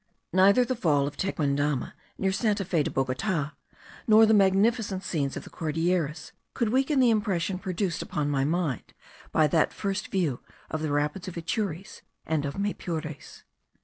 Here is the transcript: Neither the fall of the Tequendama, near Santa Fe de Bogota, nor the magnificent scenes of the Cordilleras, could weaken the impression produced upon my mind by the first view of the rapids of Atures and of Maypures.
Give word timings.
Neither 0.33 0.65
the 0.65 0.75
fall 0.75 1.05
of 1.05 1.15
the 1.15 1.21
Tequendama, 1.31 1.93
near 2.17 2.31
Santa 2.31 2.65
Fe 2.65 2.81
de 2.81 2.89
Bogota, 2.89 3.51
nor 4.07 4.25
the 4.25 4.33
magnificent 4.33 5.03
scenes 5.03 5.37
of 5.37 5.43
the 5.43 5.51
Cordilleras, 5.51 6.31
could 6.55 6.69
weaken 6.69 6.99
the 6.99 7.11
impression 7.11 7.59
produced 7.59 8.01
upon 8.01 8.27
my 8.27 8.43
mind 8.43 8.95
by 9.31 9.45
the 9.45 9.67
first 9.69 10.07
view 10.07 10.39
of 10.71 10.81
the 10.81 10.91
rapids 10.91 11.27
of 11.27 11.37
Atures 11.37 12.01
and 12.25 12.45
of 12.45 12.55
Maypures. 12.57 13.43